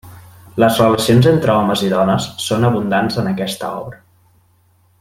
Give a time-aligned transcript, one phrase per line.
[0.61, 4.01] Les relacions entre homes i dones són abundants en aquesta obra.